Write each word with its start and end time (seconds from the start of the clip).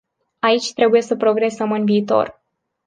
Aici 0.39 0.73
trebuie 0.73 1.01
să 1.01 1.15
progresăm 1.15 1.71
în 1.71 1.85
viitor. 1.85 2.41